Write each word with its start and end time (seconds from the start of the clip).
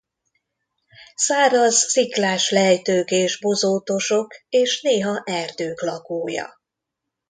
Száraz 1.15 1.75
sziklás 1.89 2.49
lejtők 2.49 3.11
és 3.11 3.39
bozótosok 3.39 4.33
és 4.49 4.81
néha 4.81 5.23
erdők 5.25 5.81
lakója. 5.81 6.59